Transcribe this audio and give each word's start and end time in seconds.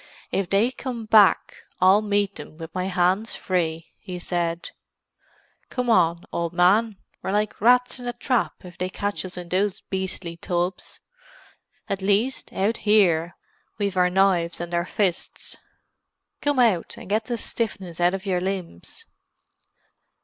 "If 0.31 0.49
they 0.49 0.71
come 0.71 1.05
back, 1.05 1.57
I'll 1.79 2.01
meet 2.01 2.33
them 2.33 2.57
with 2.57 2.73
my 2.73 2.85
hands 2.87 3.35
free," 3.35 3.91
he 3.99 4.17
said. 4.17 4.71
"Come 5.69 5.91
on, 5.91 6.23
old 6.33 6.53
man; 6.53 6.97
we're 7.21 7.31
like 7.31 7.61
rats 7.61 7.99
in 7.99 8.07
a 8.07 8.13
trap 8.13 8.65
if 8.65 8.79
they 8.79 8.89
catch 8.89 9.23
us 9.25 9.37
in 9.37 9.49
those 9.49 9.81
beastly 9.91 10.37
tubs. 10.37 11.01
At 11.87 12.01
least, 12.01 12.51
out 12.51 12.77
here, 12.77 13.35
we've 13.77 13.95
our 13.95 14.09
knives 14.09 14.59
and 14.59 14.73
our 14.73 14.85
fists. 14.85 15.57
Come 16.41 16.57
out, 16.57 16.97
and 16.97 17.07
get 17.07 17.25
the 17.25 17.37
stiffness 17.37 17.99
out 17.99 18.15
of 18.15 18.25
your 18.25 18.41
limbs." 18.41 19.05